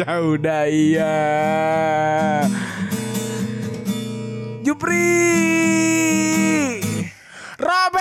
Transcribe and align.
ya 0.00 0.16
udah 0.24 0.64
iya. 0.64 1.16
Jupri. 4.64 5.12
Robek 7.60 8.00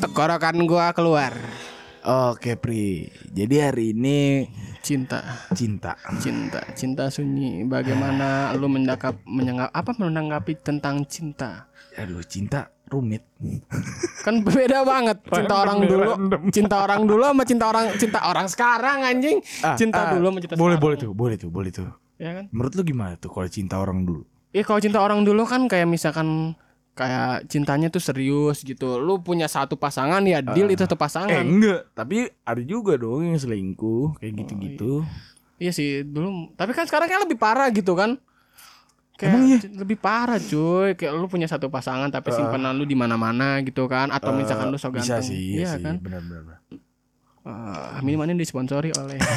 Tenggorokan 0.00 0.64
gua 0.64 0.96
keluar 0.96 1.36
Oke 2.00 2.56
Pri. 2.56 3.12
Jadi 3.28 3.60
hari 3.60 3.92
ini 3.92 4.48
Cinta 4.80 5.20
cinta. 5.52 5.92
Cinta 6.16 6.64
Cinta 6.72 7.12
sunyi 7.12 7.68
Bagaimana 7.68 8.56
lu 8.56 8.72
mendakap 8.72 9.20
Menyanggap 9.28 9.68
Apa 9.76 9.92
menanggapi 9.92 10.56
tentang 10.64 11.04
cinta 11.04 11.68
Aduh 12.00 12.24
cinta 12.24 12.72
rumit. 12.90 13.22
Kan 14.20 14.44
beda 14.44 14.84
banget 14.84 15.16
Cinta 15.24 15.54
orang 15.56 15.78
dulu 15.80 16.10
random. 16.12 16.42
Cinta 16.52 16.76
orang 16.82 17.00
dulu 17.08 17.22
sama 17.24 17.44
cinta 17.48 17.64
orang 17.70 17.84
Cinta 17.96 18.20
orang 18.20 18.46
sekarang 18.46 18.98
anjing 19.00 19.38
Ah, 19.64 19.78
Cinta 19.78 20.00
ah, 20.04 20.12
dulu 20.12 20.26
sama 20.28 20.38
cinta 20.42 20.54
boleh 20.54 20.76
sekarang 20.76 20.82
boleh 20.82 20.96
tuh, 20.98 21.10
boleh 21.16 21.36
tuh, 21.40 21.48
boleh 21.48 21.70
tuh. 21.72 21.88
Ya 22.20 22.30
kan 22.36 22.44
Menurut 22.52 22.72
lu 22.76 22.82
gimana 22.84 23.16
tuh 23.16 23.32
kalau 23.32 23.48
cinta 23.48 23.80
orang 23.80 24.04
dulu? 24.04 24.22
Iya 24.50 24.62
kalau 24.66 24.80
cinta 24.82 24.98
orang 25.00 25.24
dulu 25.24 25.46
kan 25.46 25.64
kayak 25.70 25.88
misalkan 25.88 26.52
kayak 26.92 27.48
cintanya 27.48 27.88
tuh 27.88 28.02
serius 28.02 28.60
gitu. 28.60 29.00
Lu 29.00 29.22
punya 29.24 29.48
satu 29.48 29.78
pasangan 29.78 30.20
ya 30.20 30.44
deal 30.44 30.68
itu 30.68 30.84
satu 30.84 30.98
Eh 30.98 31.00
pasangan. 31.00 31.40
enggak, 31.40 31.88
tapi 31.96 32.28
ada 32.44 32.60
juga 32.60 32.98
dong 33.00 33.24
yang 33.24 33.40
selingkuh 33.40 34.20
kayak 34.20 34.36
gitu-gitu. 34.44 35.06
Iya 35.56 35.72
sih 35.72 36.04
dulu. 36.04 36.52
Tapi 36.56 36.76
kan 36.76 36.84
sekarang 36.84 37.08
kayak 37.08 37.24
lebih 37.24 37.38
parah 37.40 37.72
gitu 37.72 37.96
kan. 37.96 38.20
Kayak 39.20 39.30
Emang 39.30 39.44
iya? 39.44 39.58
c- 39.60 39.76
lebih 39.76 39.96
parah 39.96 40.40
cuy. 40.40 40.96
Kayak 40.96 41.12
lu 41.12 41.28
punya 41.28 41.44
satu 41.44 41.68
pasangan 41.68 42.08
tapi 42.08 42.32
simpanan 42.32 42.72
lu 42.72 42.82
di 42.82 42.96
mana-mana 42.96 43.60
gitu 43.60 43.84
kan. 43.84 44.08
Atau 44.08 44.32
misalkan 44.32 44.72
lu 44.72 44.76
so 44.76 44.88
Eh, 44.88 44.96
bisa 44.96 45.20
ganteng. 45.20 45.28
sih, 45.28 45.60
iya, 45.60 45.76
sih, 45.76 45.84
kan. 45.84 46.00
benar. 46.00 46.24
Uh, 47.40 48.00
minuman 48.00 48.28
ini 48.28 48.40
disponsori 48.40 48.92
oleh 48.94 49.16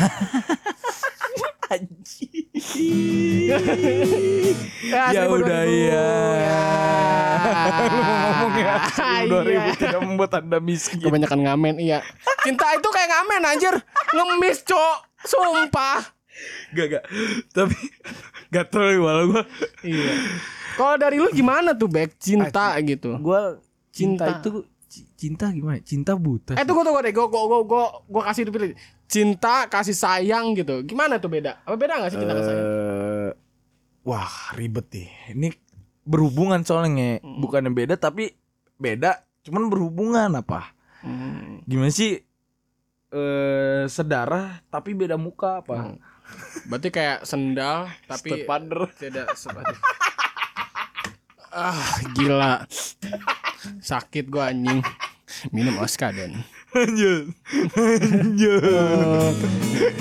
Ya 4.85 5.25
udah 5.25 5.63
ya. 5.65 6.09
Lu 7.83 7.99
mau 7.99 8.17
ngomong 8.21 8.53
ya. 8.55 8.75
Iya. 9.23 9.67
2000 9.73 9.81
tidak 9.81 9.99
membuat 10.01 10.31
anda 10.35 10.57
miskin. 10.59 11.01
Kebanyakan 11.01 11.39
ngamen 11.41 11.75
iya. 11.79 11.99
Cinta 12.41 12.71
itu 12.71 12.87
kayak 12.87 13.09
ngamen 13.09 13.41
anjir. 13.45 13.75
Ngemis, 14.11 14.63
Cok. 14.63 14.97
Sumpah. 15.23 15.99
Gak 16.73 16.85
gak. 16.89 17.03
Tapi 17.51 17.77
gak 18.53 18.69
terlalu 18.69 19.01
walau 19.01 19.25
gua. 19.33 19.43
Iya. 19.81 20.13
Kalau 20.73 20.95
dari 20.95 21.17
lu 21.17 21.29
gimana 21.29 21.73
tuh 21.73 21.89
back 21.89 22.13
cinta 22.17 22.77
gitu? 22.79 23.17
Gua 23.17 23.57
cinta, 23.89 24.25
Cinta. 24.29 24.37
itu 24.37 24.49
ci- 24.85 25.09
cinta 25.13 25.45
gimana? 25.49 25.81
Cinta 25.81 26.13
buta. 26.13 26.53
Eh 26.53 26.65
tunggu 26.65 26.85
tunggu 26.85 27.01
deh, 27.01 27.09
gua 27.09 27.25
gua 27.25 27.43
gua 27.45 27.59
gua, 27.65 27.85
gua 28.05 28.21
kasih 28.25 28.45
pilih. 28.47 28.77
Cinta 29.05 29.65
kasih 29.65 29.93
sayang 29.93 30.53
gitu. 30.53 30.81
Gimana 30.81 31.17
tuh 31.17 31.29
beda? 31.29 31.61
Apa 31.61 31.73
beda 31.73 32.01
gak 32.01 32.13
sih 32.13 32.17
cinta 32.17 32.33
kasih 32.33 32.47
sayang? 32.47 32.65
Eh, 32.65 33.29
wah 34.01 34.33
ribet 34.53 34.87
nih. 34.89 35.09
Ini 35.33 35.47
berhubungan 36.03 36.61
soalnya, 36.61 37.21
bukannya 37.21 37.71
beda 37.71 37.95
tapi 37.95 38.33
beda, 38.75 39.23
cuman 39.41 39.69
berhubungan 39.69 40.29
apa? 40.35 40.73
Hmm. 40.99 41.61
Gimana 41.63 41.93
sih? 41.93 42.19
Eh 43.13 43.85
sedarah 43.85 44.65
tapi 44.67 44.97
beda 44.97 45.15
muka 45.15 45.61
apa? 45.61 45.93
Berarti 46.67 46.89
kayak 46.89 47.27
sendal 47.27 47.91
tapi 48.07 48.45
tidak 48.99 49.27
seperti 49.35 49.75
Ah, 51.53 52.01
gila. 52.17 52.65
Sakit 53.77 54.25
gua 54.25 54.49
anjing. 54.49 54.81
Minum 55.53 55.77
Oskaden. 55.77 56.41
Lanjut. 56.73 57.29
Lanjut. 57.77 59.33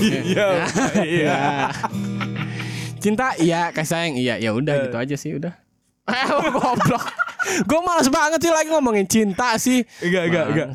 Iya. 0.00 0.48
Iya. 1.04 1.41
Cinta 2.97 3.37
iya, 3.37 3.69
kasih 3.69 3.91
sayang 3.92 4.16
iya. 4.16 4.41
Ya 4.41 4.56
udah 4.56 4.88
gitu 4.88 4.97
aja 4.97 5.16
sih 5.21 5.37
udah. 5.37 5.53
Eh, 6.09 6.28
goblok. 6.56 7.04
Gue 7.69 7.81
males 7.84 8.09
banget 8.09 8.41
sih 8.41 8.53
lagi 8.53 8.72
ngomongin 8.72 9.04
cinta 9.04 9.53
sih. 9.60 9.84
Enggak, 10.00 10.22
enggak, 10.32 10.47
enggak. 10.48 10.69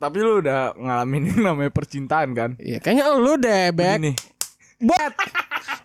Tapi 0.00 0.16
lu 0.22 0.40
udah 0.40 0.72
ngalamin 0.78 1.34
yang 1.34 1.40
namanya 1.52 1.72
percintaan 1.74 2.32
kan? 2.32 2.50
Iya, 2.56 2.80
kayaknya 2.80 3.12
lu 3.18 3.36
deh, 3.36 3.68
Bek. 3.74 3.96
Ini. 4.00 4.12
Buat. 4.80 5.12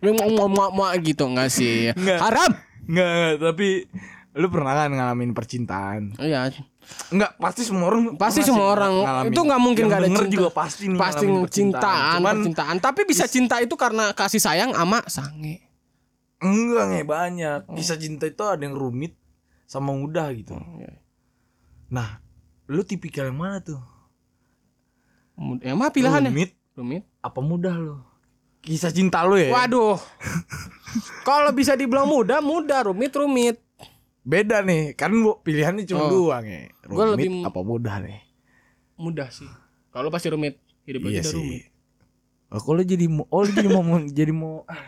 Mau 0.02 0.48
mau 0.48 0.70
mau 0.70 0.88
gitu 0.98 1.26
enggak 1.26 1.50
sih? 1.50 1.92
Nggak. 1.92 2.20
Haram. 2.20 2.52
Enggak, 2.86 3.08
enggak, 3.08 3.34
tapi 3.42 3.68
lu 4.34 4.48
pernah 4.48 4.74
kan 4.74 4.90
ngalamin 4.90 5.32
percintaan? 5.32 6.16
Iya. 6.18 6.52
Enggak, 7.10 7.34
pasti 7.36 7.62
semua 7.62 7.88
orang 7.88 8.14
Pasti 8.16 8.42
semua 8.42 8.70
orang 8.70 8.94
ngalamin. 8.96 9.32
itu 9.32 9.40
nggak 9.42 9.58
mungkin 9.60 9.82
Yang 9.82 9.90
nggak 9.90 9.98
ada 9.98 10.08
denger 10.08 10.24
cinta. 10.24 10.36
juga 10.36 10.50
pasti 10.52 10.84
Pasti 10.94 11.26
cintaan, 11.50 12.14
Cuman 12.16 12.36
percintaan. 12.36 12.76
Tapi 12.80 13.02
bisa 13.04 13.26
cinta 13.26 13.56
itu 13.58 13.74
karena 13.74 14.12
kasih 14.12 14.38
sayang 14.38 14.72
ama 14.72 15.02
sange. 15.06 15.66
enggak 16.38 16.84
nge 16.86 17.02
banyak. 17.04 17.60
Kisah 17.74 17.98
cinta 17.98 18.26
itu 18.26 18.44
ada 18.44 18.60
yang 18.60 18.74
rumit 18.74 19.18
sama 19.66 19.92
mudah 19.92 20.30
gitu. 20.32 20.54
Iya. 20.78 20.94
Nah, 21.88 22.22
lu 22.66 22.82
tipikal 22.82 23.26
yang 23.26 23.40
mana 23.40 23.60
tuh? 23.60 23.82
Mud- 25.36 25.60
Ya 25.60 25.74
mah 25.74 25.90
pilihannya. 25.90 26.30
Rumit 26.30 26.52
Rumit. 26.74 27.04
apa 27.20 27.40
mudah 27.40 27.74
lu? 27.74 27.98
Kisah 28.66 28.90
cinta 28.90 29.22
lu 29.22 29.38
ya? 29.38 29.54
Waduh. 29.54 30.02
Kalau 31.22 31.54
bisa 31.54 31.78
dibilang 31.78 32.10
mudah, 32.10 32.42
mudah, 32.42 32.82
rumit, 32.84 33.14
rumit. 33.14 33.58
Beda 34.26 34.66
nih, 34.66 34.98
kan 34.98 35.14
bu, 35.14 35.38
pilihannya 35.40 35.86
cuma 35.86 36.10
Oh. 36.10 36.12
dua 36.12 36.42
nge. 36.42 36.74
Rumit 36.84 36.98
Gua 36.98 37.06
lebih- 37.14 37.46
apa 37.46 37.60
mudah 37.62 37.96
nih? 38.02 38.20
Mudah 38.98 39.30
sih. 39.30 39.46
Kalau 39.94 40.10
pasti 40.10 40.34
rumit, 40.34 40.58
hidup 40.84 41.06
Iya 41.06 41.22
sih. 41.22 41.38
rumit. 41.38 41.66
Oh, 42.50 42.58
kalau 42.58 42.82
jadi 42.82 43.06
mau, 43.06 43.30
oh 43.30 43.46
jadi 43.46 43.70
mau 43.70 43.82
jadi 44.10 44.34
mau 44.34 44.66
ah, 44.66 44.82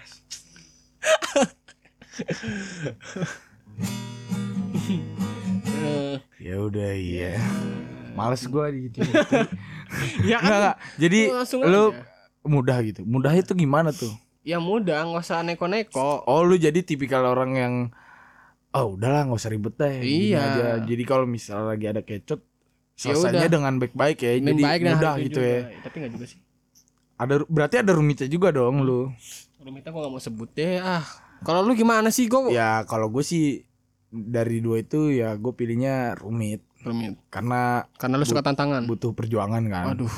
Eh, 5.68 6.18
ya 6.42 6.56
udah 6.60 6.92
iya. 6.94 7.38
Males 8.14 8.42
gua 8.50 8.74
gitu. 8.74 9.02
ya 10.30 10.38
kan? 10.42 10.50
enggak. 10.50 10.76
Jadi 10.98 11.20
lu 11.30 11.38
aja. 11.94 12.17
Mudah 12.47 12.78
gitu. 12.81 13.02
Mudah 13.03 13.31
itu 13.31 13.52
gimana 13.52 13.91
tuh? 13.91 14.12
Ya 14.41 14.58
mudah, 14.58 15.03
nggak 15.03 15.22
usah 15.22 15.44
neko-neko. 15.44 16.24
Oh, 16.24 16.41
lu 16.41 16.56
jadi 16.56 16.80
tipikal 16.80 17.24
orang 17.24 17.52
yang 17.53 17.74
oh 18.69 18.94
udahlah 18.94 19.25
nggak 19.25 19.38
usah 19.38 19.52
ribet 19.52 19.75
deh. 19.75 19.96
Iya. 20.00 20.40
aja. 20.40 20.68
Jadi 20.81 21.03
kalau 21.03 21.25
misalnya 21.25 21.74
lagi 21.74 21.86
ada 21.86 22.00
kecot 22.00 22.40
Ya 22.97 23.13
selesainya 23.13 23.46
udah. 23.46 23.53
dengan 23.53 23.74
baik-baik 23.78 24.18
ya. 24.18 24.31
Jadi 24.36 24.62
baik 24.63 24.81
mudah 24.84 25.13
gitu 25.19 25.38
juga. 25.38 25.50
ya. 25.52 25.62
Tapi 25.84 25.96
nggak 26.00 26.12
juga 26.13 26.25
sih. 26.25 26.40
Ada 27.16 27.34
berarti 27.44 27.75
ada 27.78 27.91
rumitnya 27.91 28.28
juga 28.28 28.50
dong 28.50 28.81
lu. 28.81 29.09
Rumitnya 29.57 29.90
gua 29.90 30.06
gak 30.06 30.13
mau 30.13 30.22
sebut 30.22 30.50
deh. 30.52 30.78
Ah, 30.78 31.03
kalau 31.41 31.62
lu 31.62 31.74
gimana 31.74 32.07
sih? 32.07 32.25
Gue 32.25 32.50
Ya 32.50 32.86
kalau 32.86 33.09
gue 33.09 33.22
sih 33.22 33.66
dari 34.07 34.62
dua 34.62 34.80
itu 34.80 35.12
ya 35.12 35.36
gue 35.36 35.52
pilihnya 35.52 36.16
rumit 36.16 36.63
rumit. 36.80 37.19
karena 37.28 37.84
Karena 37.97 38.16
lu 38.16 38.24
suka 38.24 38.40
tantangan. 38.40 38.86
butuh 38.86 39.12
perjuangan 39.12 39.59
kan. 39.68 39.84
Waduh. 39.91 40.13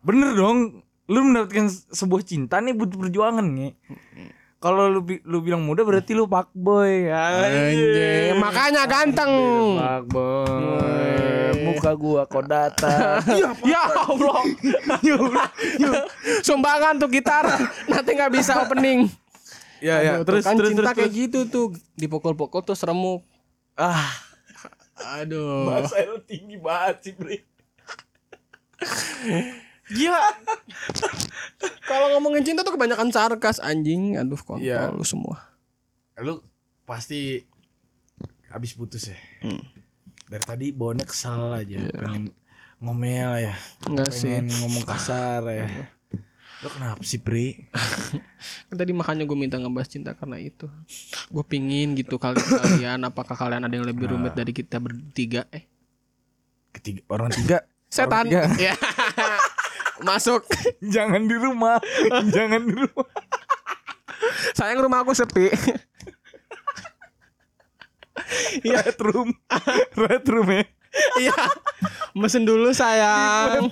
Bener 0.00 0.32
dong. 0.32 0.85
Lu 1.06 1.22
mendapatkan 1.22 1.70
sebuah 1.70 2.22
cinta 2.26 2.58
nih 2.58 2.74
butuh 2.74 2.98
perjuangan 2.98 3.46
nih. 3.46 3.78
Kalau 4.58 4.90
lu 4.90 5.04
lu 5.22 5.38
bilang 5.44 5.62
muda 5.62 5.86
berarti 5.86 6.16
lu 6.16 6.26
fuckboy. 6.26 7.06
Anjir, 7.06 8.34
makanya 8.42 8.82
ganteng. 8.90 9.30
Fuckboy. 9.78 11.54
Muka 11.62 11.92
gua 11.94 12.22
kodata. 12.26 13.22
Ya 13.70 13.86
Allah. 13.86 14.42
Sumbangan 16.46 16.98
tuh 16.98 17.10
gitar. 17.12 17.46
Nanti 17.86 18.10
nggak 18.16 18.32
bisa 18.34 18.58
opening. 18.66 19.06
ya 19.76 20.00
ya 20.00 20.12
Aduh, 20.18 20.24
terus 20.24 20.42
kan 20.48 20.56
terus 20.56 20.72
cinta 20.72 20.88
terus, 20.88 20.96
kayak 20.96 21.12
terus. 21.12 21.20
gitu 21.20 21.38
tuh 21.52 21.66
dipukul-pukul 22.00 22.64
tuh 22.64 22.74
remuk. 22.88 23.22
Ah, 23.76 24.08
Aduh. 25.20 25.68
bahasa 25.68 26.00
lu 26.08 26.16
tinggi 26.24 26.56
banget 26.56 26.96
sih, 27.04 27.12
Bre. 27.12 27.44
Gila. 29.88 30.18
Kalau 31.88 32.06
ngomongin 32.12 32.42
cinta 32.42 32.60
tuh 32.60 32.74
kebanyakan 32.74 33.08
sarkas 33.08 33.58
anjing. 33.58 34.16
Aduh 34.16 34.38
kontol 34.38 34.64
Iya. 34.64 34.90
lu 34.90 35.02
semua. 35.02 35.46
Lu 36.18 36.42
pasti 36.82 37.46
habis 38.48 38.72
putus 38.72 39.06
ya. 39.06 39.18
Hmm. 39.40 39.62
Dari 40.26 40.42
tadi 40.42 40.66
bawaannya 40.70 41.06
kesal 41.06 41.54
aja, 41.54 41.78
pengen 41.92 42.34
ngomel 42.76 43.46
ya. 43.46 43.54
Enggak 43.86 44.10
Iya. 44.10 44.16
sih. 44.16 44.30
pengen 44.34 44.50
ngomong 44.58 44.84
kasar 44.84 45.40
ya. 45.46 45.66
Lo 46.64 46.72
kenapa 46.72 47.04
sih, 47.04 47.20
Pri? 47.20 47.68
Kan 48.66 48.76
tadi 48.80 48.90
makanya 48.90 49.22
gue 49.22 49.36
minta 49.36 49.54
ngebahas 49.54 49.86
cinta 49.86 50.16
karena 50.16 50.40
itu. 50.40 50.66
Gue 51.28 51.44
pingin 51.44 51.94
gitu 51.94 52.16
kali 52.16 52.40
kalian 52.64 53.04
apakah 53.04 53.36
kalian 53.36 53.62
ada 53.62 53.70
yang 53.70 53.84
lebih 53.84 54.10
rumit 54.10 54.32
dari 54.32 54.50
kita 54.50 54.80
bertiga? 54.80 55.44
Eh, 55.52 55.68
Ketiga 56.72 57.04
orang 57.06 57.30
tiga. 57.30 57.62
setan. 57.92 58.26
Orang 58.26 58.56
tiga. 58.56 58.72
Ya. 58.72 58.74
Masuk. 59.98 60.44
Jangan 60.94 61.24
di 61.24 61.36
rumah. 61.36 61.80
Jangan 62.34 62.60
di 62.62 62.74
rumah. 62.74 63.08
Sayang 64.52 64.80
rumah 64.80 65.00
aku 65.00 65.12
sepi. 65.12 65.52
Red 68.64 68.96
room. 68.98 69.28
Red 69.94 70.24
room 70.26 70.48
ya. 70.50 70.64
Iya. 71.20 71.36
Mesin 72.16 72.48
dulu 72.48 72.72
sayang. 72.72 73.68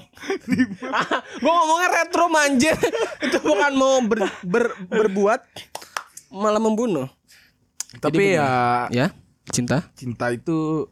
gue 1.41 1.51
ngomongnya 1.51 1.89
retro 1.91 2.29
manjir. 2.29 2.77
Itu 3.19 3.41
bukan 3.41 3.73
mau 3.73 3.97
ber, 4.05 4.29
ber- 4.45 4.77
berbuat 4.85 5.41
malah 6.29 6.61
membunuh. 6.61 7.09
Tapi 7.97 8.37
ya 8.37 8.85
Ya, 8.91 9.15
cinta. 9.49 9.89
cinta 9.97 10.29
itu 10.29 10.91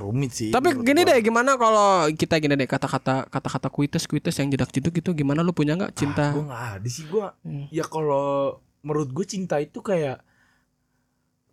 rumit 0.00 0.30
sih. 0.34 0.50
Tapi 0.50 0.74
gini 0.82 1.02
gua. 1.04 1.10
deh, 1.12 1.18
gimana 1.22 1.50
kalau 1.58 2.08
kita 2.14 2.38
gini 2.38 2.54
deh 2.54 2.68
kata-kata 2.68 3.26
kata-kata 3.28 3.68
kuites 3.68 4.04
kuites 4.08 4.36
yang 4.40 4.48
jedak 4.50 4.70
jeduk 4.70 4.94
itu 4.98 5.10
gimana 5.14 5.42
lu 5.44 5.54
punya 5.54 5.74
nggak 5.74 5.94
cinta? 5.94 6.34
Gue 6.34 6.46
nggak 6.46 6.64
ada 6.80 6.88
sih 6.88 7.04
gue. 7.06 7.26
Hmm. 7.44 7.66
Ya 7.70 7.84
kalau 7.86 8.58
menurut 8.84 9.10
gue 9.10 9.26
cinta 9.26 9.58
itu 9.58 9.80
kayak 9.80 10.20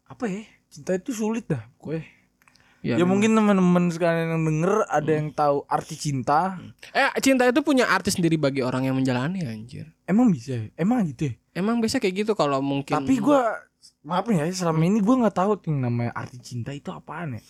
apa 0.07 0.23
ya? 0.27 0.43
Cinta 0.71 0.95
itu 0.95 1.11
sulit 1.15 1.47
dah. 1.47 1.63
Gue. 1.79 2.03
Ya, 2.81 2.97
memang. 2.97 3.21
mungkin 3.21 3.37
teman-teman 3.37 3.93
sekalian 3.93 4.33
yang 4.33 4.41
denger 4.41 4.73
ada 4.89 5.11
yang 5.13 5.29
tahu 5.29 5.61
arti 5.69 5.93
cinta. 5.93 6.57
Eh 6.89 7.13
cinta 7.21 7.45
itu 7.45 7.61
punya 7.61 7.85
arti 7.85 8.09
sendiri 8.09 8.41
bagi 8.41 8.65
orang 8.65 8.89
yang 8.89 8.97
menjalani 8.97 9.45
anjir. 9.45 9.93
Emang 10.09 10.33
bisa? 10.33 10.57
ya? 10.57 10.65
Emang 10.81 11.05
gitu 11.05 11.29
ya? 11.29 11.33
Emang 11.53 11.77
biasa 11.77 12.01
kayak 12.01 12.25
gitu 12.25 12.33
kalau 12.33 12.57
mungkin. 12.57 12.97
Tapi 12.97 13.21
gue 13.21 13.41
maaf 14.01 14.25
ya 14.33 14.49
selama 14.49 14.81
ini 14.81 14.97
gue 14.97 15.13
nggak 15.13 15.35
tahu 15.37 15.61
yang 15.69 15.77
namanya 15.85 16.11
arti 16.17 16.41
cinta 16.41 16.73
itu 16.73 16.89
apaan 16.89 17.37
ya. 17.37 17.41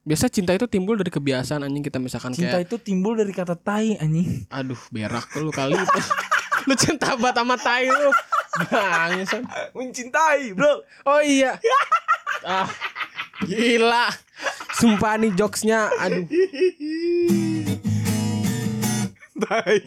Biasa 0.00 0.26
cinta 0.26 0.50
itu 0.50 0.64
timbul 0.64 0.96
dari 0.96 1.08
kebiasaan 1.08 1.60
anjing 1.60 1.84
kita 1.84 2.00
misalkan 2.00 2.32
Cinta 2.32 2.56
kayak 2.56 2.66
itu 2.66 2.76
timbul 2.78 3.14
dari 3.14 3.30
kata 3.30 3.52
tai 3.54 3.96
anjing. 3.96 4.48
aduh 4.48 4.80
berak 4.88 5.28
lu 5.36 5.52
kali 5.52 5.76
itu. 5.76 6.00
lu 6.68 6.74
cinta 6.74 7.14
banget 7.14 7.36
sama 7.36 7.56
tai 7.56 7.86
lu. 7.86 8.10
Bangsan. 8.50 9.46
Mencintai, 9.72 10.52
Bro. 10.52 10.82
Oh 11.04 11.22
iya. 11.22 11.54
Ah. 12.42 12.66
Gila. 13.40 14.10
Sumpah 14.74 15.16
nih 15.16 15.32
jokesnya 15.32 15.86
aduh. 15.94 16.26
Tai. 19.38 19.78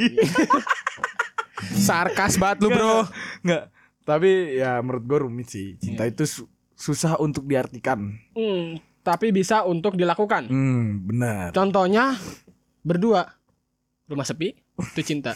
Sarkas 1.75 2.38
banget 2.38 2.57
lu, 2.62 2.69
Bro. 2.71 2.95
Nggak. 3.44 3.63
Tapi 4.04 4.31
ya 4.57 4.80
menurut 4.80 5.04
gue 5.04 5.19
rumit 5.21 5.48
sih. 5.48 5.75
Cinta 5.77 6.04
itu 6.04 6.24
su- 6.24 6.50
susah 6.74 7.16
untuk 7.18 7.45
diartikan. 7.45 8.16
Hmm, 8.33 8.80
tapi 9.04 9.30
bisa 9.30 9.62
untuk 9.62 9.94
dilakukan. 9.94 10.48
Hmm, 10.48 11.04
benar. 11.04 11.52
Contohnya 11.52 12.16
berdua 12.82 13.28
rumah 14.06 14.24
sepi 14.24 14.56
itu 14.96 15.02
cinta. 15.04 15.36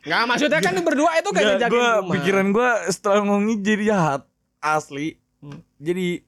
Nggak 0.00 0.22
maksudnya 0.26 0.60
kan 0.60 0.74
berdua 0.80 1.12
itu 1.14 1.28
kayak 1.28 1.46
ngejaga 1.54 1.70
gua 1.70 1.88
rumah. 2.00 2.12
pikiran 2.16 2.46
gue 2.50 2.70
setelah 2.88 3.20
ngomongin 3.20 3.58
jadi 3.60 3.82
jahat 3.86 4.22
asli. 4.58 5.20
Hmm. 5.38 5.60
Jadi 5.76 6.24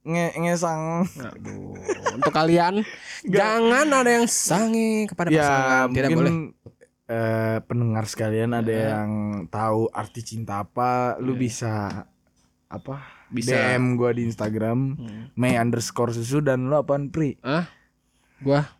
nge 0.00 0.26
ngesang. 0.38 0.82
Aduh, 1.28 1.74
untuk 2.14 2.32
kalian 2.32 2.86
jangan 3.22 3.86
ada 3.90 4.10
yang 4.10 4.24
sange 4.24 5.04
kepada 5.06 5.28
Ya 5.28 5.42
pasangan, 5.42 5.86
tidak 5.90 6.08
boleh. 6.08 6.14
mungkin 6.16 6.36
eh, 7.04 7.58
pendengar 7.66 8.04
sekalian 8.06 8.50
ada 8.54 8.70
Ya. 8.70 8.86
yang 8.96 9.10
tahu 9.46 9.90
arti 9.90 10.22
cinta 10.22 10.62
apa, 10.62 11.18
lu 11.18 11.34
bisa 11.34 12.06
apa? 12.70 13.02
Bisa. 13.30 13.52
DM 13.52 13.98
gua 13.98 14.14
di 14.14 14.22
Instagram 14.24 14.96
Hmm. 14.96 15.22
May 15.34 15.58
underscore 15.58 16.14
susu 16.14 16.38
dan 16.40 16.70
lu 16.70 16.74
apaan 16.78 17.10
Pri? 17.10 17.36
Ah, 17.42 17.66
gua 18.40 18.70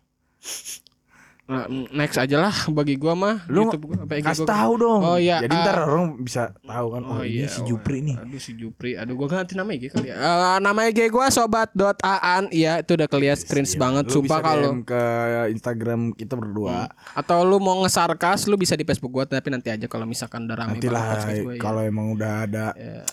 next 1.91 2.15
aja 2.15 2.37
lah 2.39 2.55
bagi 2.69 2.95
gua 2.95 3.13
mah 3.13 3.35
Lu 3.45 3.65
YouTube 3.65 3.85
gua, 3.87 4.03
Kasih 4.07 4.43
gua. 4.43 4.49
tahu 4.49 4.73
dong. 4.77 5.01
Oh, 5.01 5.17
iya, 5.17 5.39
Jadi 5.39 5.51
ah. 5.51 5.61
ntar 5.61 5.77
orang 5.83 6.05
bisa 6.17 6.41
tahu 6.57 6.87
kan. 6.89 7.01
Oh, 7.03 7.21
ini 7.21 7.45
si 7.45 7.59
oh, 7.59 7.65
Jupri 7.67 7.99
nih. 8.01 8.15
Aduh 8.15 8.37
si 8.37 8.51
Jupri. 8.53 8.91
Aduh 8.93 9.13
gua 9.13 9.27
ganti 9.29 9.53
nama 9.53 9.69
IG 9.69 9.89
kali 9.89 10.07
ya. 10.07 10.15
Eh, 10.15 10.57
nama 10.59 10.79
IG 10.85 11.07
gua 11.07 11.27
sobat.aan. 11.27 12.47
Iya, 12.49 12.79
itu 12.79 12.91
udah 12.93 13.05
kelihatan 13.05 13.43
cringe 13.43 13.73
banget 13.75 14.05
Lu 14.05 14.13
sumpah 14.13 14.39
kalau 14.39 14.71
ke 14.81 15.01
Instagram 15.49 15.99
kita 16.11 16.33
berdua. 16.33 16.87
atau 17.13 17.41
lu 17.41 17.57
mau 17.57 17.81
ngesarkas 17.81 18.45
lu 18.45 18.55
bisa 18.55 18.73
di 18.73 18.83
Facebook 18.83 19.11
gua 19.11 19.23
tapi 19.23 19.47
nanti 19.47 19.67
aja 19.67 19.85
kalau 19.85 20.03
misalkan 20.03 20.43
udah 20.43 20.55
rame 20.57 20.75
Nanti 20.75 20.87
lah 20.87 21.03
podcast 21.13 21.39
gua, 21.41 21.53
ya. 21.53 21.59
kalau 21.59 21.81
emang 21.81 22.07
udah 22.11 22.33
ada 22.41 22.65
Ya. 22.73 23.03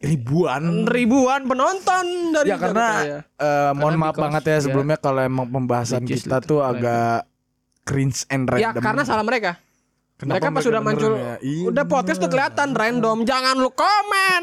ribuan. 0.00 0.84
ribuan 0.84 1.40
penonton 1.42 2.04
dari 2.32 2.48
Ya 2.48 2.56
karena 2.56 2.86
ya. 3.02 3.18
eh, 3.34 3.70
mohon 3.72 3.94
Karena 3.94 4.02
maaf 4.02 4.16
banget 4.16 4.42
ya 4.42 4.50
ya. 4.50 4.60
sebelumnya 4.60 4.96
kalau 4.96 5.20
emang 5.20 5.46
pembahasan 5.46 6.02
kita 6.02 6.40
tuh 6.40 6.60
agak 6.60 7.24
cringe 7.82 8.24
and 8.28 8.46
Ya 8.52 8.70
random. 8.70 8.82
karena 8.82 9.02
salah 9.02 9.22
mereka. 9.22 9.58
Kenapa 10.14 10.38
mereka 10.38 10.54
pas 10.54 10.62
sudah 10.62 10.78
muncul 10.80 11.12
ya? 11.12 11.34
Iya, 11.42 11.62
udah 11.66 11.84
podcast 11.84 12.22
tuh 12.22 12.30
kelihatan 12.30 12.72
random. 12.72 13.26
Jangan 13.26 13.58
lu 13.58 13.74
komen. 13.74 14.42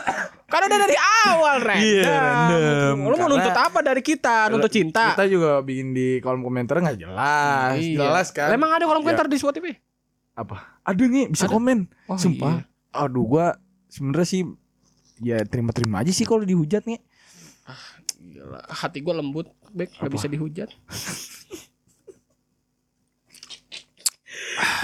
Karena 0.48 0.64
udah 0.64 0.80
dari 0.80 0.96
awal 1.28 1.56
random. 1.60 1.84
Iya, 1.84 2.08
random. 2.08 2.96
Lu 2.96 3.12
mau 3.12 3.12
Karena- 3.20 3.28
nuntut 3.36 3.58
apa 3.60 3.78
dari 3.84 4.00
kita? 4.00 4.48
Nuntut 4.48 4.72
cinta. 4.72 5.12
Kita 5.12 5.28
juga 5.28 5.60
bikin 5.60 5.92
di 5.92 6.16
kolom 6.18 6.40
komentar 6.40 6.80
nggak 6.80 6.96
jelas. 6.98 7.76
Iya. 7.76 8.00
Jelas 8.00 8.32
kan? 8.32 8.48
Emang 8.48 8.72
ada 8.72 8.88
kolom 8.88 9.00
Ya. 9.00 9.12
komentar 9.12 9.28
di 9.28 9.36
Spotify? 9.36 9.76
apa? 10.32 10.80
Ada 10.80 11.02
nih 11.02 11.28
bisa 11.28 11.44
Ada? 11.44 11.52
komen. 11.52 11.78
Oh, 12.06 12.16
Sumpah. 12.16 12.64
Aduh 12.94 13.26
gua 13.28 13.58
sebenarnya 13.86 14.24
sih 14.24 14.42
ya 15.18 15.42
terima-terima 15.42 16.00
aja 16.00 16.08
sih 16.08 16.24
kalau 16.24 16.40
dihujat 16.40 16.86
nih. 16.86 17.02
Gila, 18.16 18.64
hati 18.64 19.02
gua 19.02 19.18
lembut, 19.18 19.50
Bek, 19.68 19.92
gak 19.92 20.08
bisa 20.08 20.24
dihujat. 20.24 20.70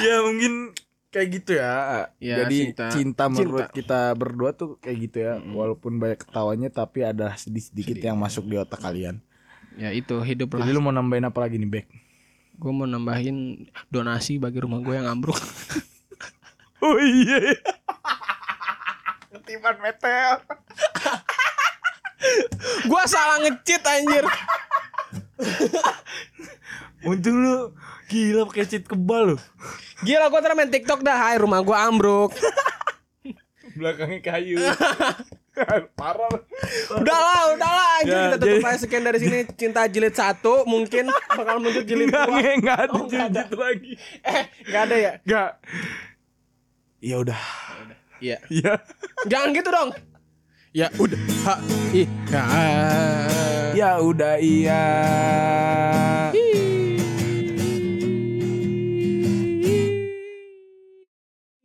ya 0.01 0.17
mungkin 0.23 0.73
kayak 1.09 1.29
gitu 1.33 1.51
ya. 1.55 2.09
Ya, 2.19 2.43
Jadi 2.43 2.57
cinta. 2.75 2.87
cinta, 2.91 3.25
menurut 3.29 3.71
Cinta. 3.71 3.75
kita 3.75 4.01
berdua 4.15 4.51
tuh 4.51 4.77
kayak 4.79 4.99
gitu 5.01 5.17
ya. 5.23 5.39
Mm-mm. 5.39 5.55
Walaupun 5.55 5.97
banyak 5.97 6.19
ketawanya 6.19 6.69
tapi 6.69 7.03
ada 7.03 7.35
sedikit-sedikit 7.35 7.99
Sedikit. 7.99 8.09
yang 8.11 8.19
masuk 8.19 8.45
di 8.45 8.59
otak 8.59 8.83
kalian. 8.83 9.23
Ya 9.75 9.91
itu 9.91 10.19
hidup 10.21 10.55
lah. 10.55 10.63
Jadi 10.63 10.71
lu 10.71 10.83
mau 10.83 10.91
nambahin 10.91 11.27
apa 11.27 11.39
lagi 11.39 11.59
nih, 11.59 11.71
Bek? 11.71 11.87
Gue 12.55 12.71
mau 12.71 12.87
nambahin 12.87 13.67
donasi 13.89 14.39
bagi 14.39 14.59
rumah 14.59 14.79
gue 14.79 14.95
yang 14.95 15.07
ambruk. 15.09 15.39
Oh 16.85 17.01
iya. 17.01 17.57
Ketiban 19.33 19.81
meteor. 19.81 20.37
gue 22.85 23.03
salah 23.09 23.41
ngecit 23.41 23.81
anjir. 23.81 24.21
Untung 27.05 27.37
lu 27.37 27.57
gila 28.07 28.45
pakai 28.45 28.65
cheat 28.65 28.85
kebal 28.85 29.23
lu. 29.31 29.37
Gila 30.01 30.27
gue 30.27 30.41
terus 30.41 30.55
main 30.55 30.69
TikTok 30.69 31.01
dah. 31.01 31.17
Hai 31.19 31.37
rumah 31.37 31.61
gue 31.61 31.73
ambruk. 31.73 32.33
Belakangnya 33.75 34.21
kayu. 34.23 34.57
Parah. 35.95 36.27
lu. 36.27 36.41
udah 36.97 37.15
lah, 37.17 37.41
udah 37.53 37.71
lah 37.71 37.89
anjir 37.97 38.11
Ya, 38.11 38.23
kita 38.27 38.37
tutup 38.37 38.59
jadi- 38.59 38.67
aja 38.67 38.79
sekian 38.81 39.03
dari 39.03 39.19
sini 39.19 39.39
cinta 39.49 39.87
jilid 39.87 40.11
satu 40.13 40.67
mungkin 40.67 41.07
bakal 41.31 41.59
muncul 41.59 41.83
jilid 41.83 42.11
Enggak, 42.11 42.27
dua. 42.27 42.43
enggak 42.53 42.79
ada 42.81 42.91
Oh, 42.91 43.05
nggak 43.05 43.23
ada. 43.25 43.43
jilid 43.45 43.55
lagi. 43.57 43.93
Eh, 44.21 44.43
nggak 44.65 44.83
ada 44.83 44.97
ya? 44.97 45.13
Enggak. 45.21 45.51
Ya 46.99 47.17
udah. 47.17 47.41
Iya. 48.19 48.37
Ya. 48.49 48.73
Jangan 49.25 49.49
gitu 49.53 49.69
dong. 49.69 49.91
Ya 50.73 50.91
udah. 50.97 51.21
Ha, 51.45 51.55
i, 51.93 52.03
ya. 52.27 52.43
Ya 53.75 53.91
udah 54.01 54.35
iya. 54.37 54.83